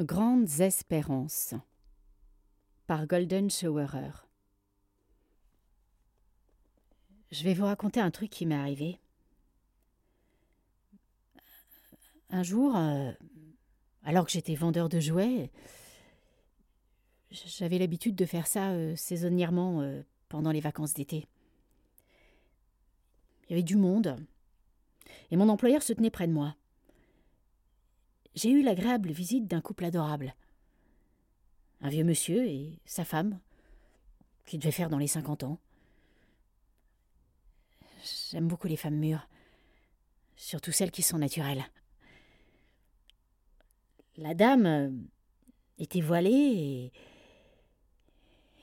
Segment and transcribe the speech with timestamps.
[0.00, 1.54] Grandes espérances
[2.88, 4.26] par Golden Showerer.
[7.30, 8.98] Je vais vous raconter un truc qui m'est arrivé.
[12.30, 13.12] Un jour, euh,
[14.02, 15.52] alors que j'étais vendeur de jouets,
[17.30, 21.28] j'avais l'habitude de faire ça euh, saisonnièrement euh, pendant les vacances d'été.
[23.44, 24.16] Il y avait du monde,
[25.30, 26.56] et mon employeur se tenait près de moi
[28.34, 30.34] j'ai eu l'agréable visite d'un couple adorable.
[31.80, 33.38] Un vieux monsieur et sa femme,
[34.46, 35.58] qui devait faire dans les cinquante ans.
[38.30, 39.28] J'aime beaucoup les femmes mûres,
[40.36, 41.64] surtout celles qui sont naturelles.
[44.16, 44.90] La dame euh,
[45.78, 46.92] était voilée et,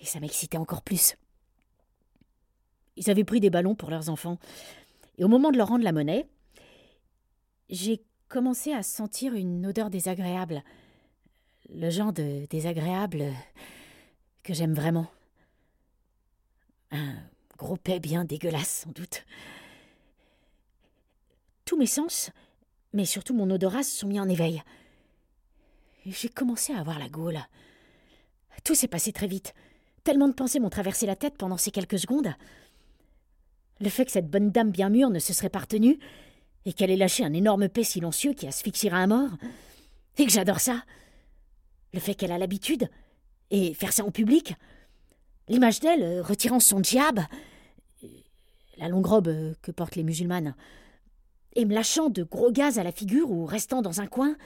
[0.00, 1.16] et ça m'excitait encore plus.
[2.96, 4.38] Ils avaient pris des ballons pour leurs enfants,
[5.18, 6.26] et au moment de leur rendre la monnaie,
[7.68, 10.62] j'ai commençais à sentir une odeur désagréable.
[11.72, 13.32] Le genre de désagréable
[14.42, 15.06] que j'aime vraiment.
[16.90, 17.14] Un
[17.58, 19.24] gros paix bien dégueulasse, sans doute.
[21.64, 22.30] Tous mes sens,
[22.92, 24.62] mais surtout mon odorat, se sont mis en éveil.
[26.04, 27.40] J'ai commencé à avoir la gaule.
[28.62, 29.54] Tout s'est passé très vite.
[30.04, 32.32] Tellement de pensées m'ont traversé la tête pendant ces quelques secondes.
[33.80, 35.98] Le fait que cette bonne dame bien mûre ne se serait pas retenue,
[36.66, 39.30] et qu'elle ait lâché un énorme paix silencieux qui asphyxiera un mort,
[40.18, 40.82] et que j'adore ça.
[41.94, 42.90] Le fait qu'elle a l'habitude,
[43.50, 44.54] et faire ça en public,
[45.48, 47.20] l'image d'elle euh, retirant son djab,
[48.78, 50.54] la longue robe euh, que portent les musulmanes,
[51.54, 54.36] et me lâchant de gros gaz à la figure ou restant dans un coin,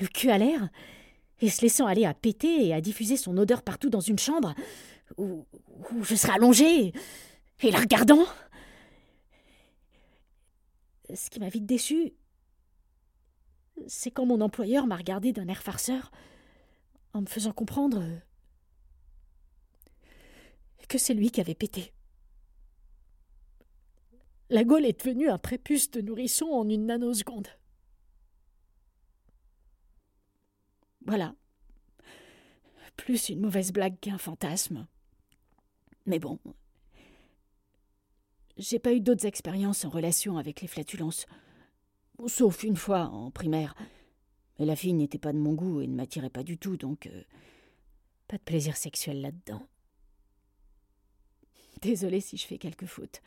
[0.00, 0.68] le cul à l'air,
[1.40, 4.54] et se laissant aller à péter et à diffuser son odeur partout dans une chambre
[5.16, 5.46] où,
[5.92, 6.92] où je serais allongé
[7.60, 8.24] et la regardant.
[11.14, 12.12] Ce qui m'a vite déçu,
[13.86, 16.10] c'est quand mon employeur m'a regardé d'un air farceur,
[17.14, 18.02] en me faisant comprendre
[20.88, 21.92] que c'est lui qui avait pété.
[24.50, 27.48] La Gaule est devenue un prépuce de nourrisson en une nanoseconde.
[31.06, 31.34] Voilà.
[32.96, 34.86] Plus une mauvaise blague qu'un fantasme.
[36.04, 36.38] Mais bon,
[38.56, 41.26] j'ai pas eu d'autres expériences en relation avec les flatulences.
[42.26, 43.74] Sauf une fois, en primaire.
[44.58, 47.06] Mais la fille n'était pas de mon goût et ne m'attirait pas du tout, donc.
[47.06, 47.22] Euh,
[48.28, 49.66] pas de plaisir sexuel là-dedans.
[51.82, 53.20] Désolée si je fais quelques fautes.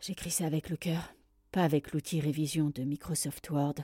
[0.00, 1.14] J'écris ça avec le cœur,
[1.52, 3.74] pas avec l'outil révision de Microsoft Word.